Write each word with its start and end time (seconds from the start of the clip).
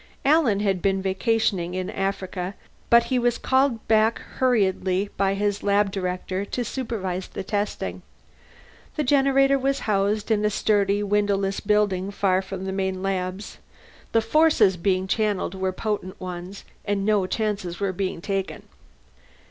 Alan 0.25 0.61
had 0.61 0.81
been 0.81 0.99
vacationing 0.99 1.75
in 1.75 1.91
Africa, 1.91 2.55
but 2.89 3.03
he 3.03 3.19
was 3.19 3.37
called 3.37 3.87
back 3.87 4.17
hurriedly 4.39 5.11
by 5.15 5.35
his 5.35 5.61
lab 5.61 5.91
director 5.91 6.43
to 6.43 6.65
supervise 6.65 7.27
the 7.27 7.43
testing. 7.43 8.01
The 8.95 9.03
generator 9.03 9.59
was 9.59 9.81
housed 9.81 10.31
in 10.31 10.43
a 10.43 10.49
sturdy 10.49 11.03
windowless 11.03 11.59
building 11.59 12.09
far 12.09 12.41
from 12.41 12.65
the 12.65 12.71
main 12.71 13.03
labs; 13.03 13.59
the 14.11 14.21
forces 14.21 14.75
being 14.75 15.05
channelled 15.05 15.53
were 15.53 15.71
potent 15.71 16.19
ones, 16.19 16.65
and 16.83 17.05
no 17.05 17.27
chances 17.27 17.79
were 17.79 17.93
being 17.93 18.21
taken. 18.21 18.63